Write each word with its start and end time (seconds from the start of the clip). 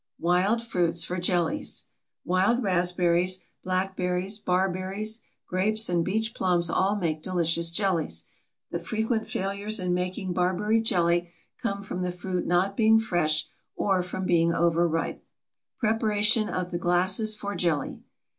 WILD 0.17 0.63
FRUITS 0.63 1.05
FOR 1.05 1.19
JELLIES. 1.19 1.85
Wild 2.25 2.63
raspberries, 2.63 3.41
blackberries, 3.63 4.39
barberries, 4.39 5.21
grapes, 5.45 5.89
and 5.89 6.03
beach 6.03 6.33
plums 6.33 6.71
all 6.71 6.95
make 6.95 7.21
delicious 7.21 7.69
jellies. 7.69 8.23
The 8.71 8.79
frequent 8.79 9.27
failures 9.27 9.79
in 9.79 9.93
making 9.93 10.33
barberry 10.33 10.81
jelly 10.81 11.29
come 11.61 11.83
from 11.83 12.01
the 12.01 12.09
fruit 12.09 12.47
not 12.47 12.75
being 12.75 12.97
fresh 12.97 13.45
or 13.75 14.01
from 14.01 14.25
being 14.25 14.55
overripe. 14.55 15.23
PREPARATION 15.77 16.49
OF 16.49 16.71
THE 16.71 16.79
GLASSES 16.79 17.35
FOR 17.35 17.53
JELLY. 17.53 17.99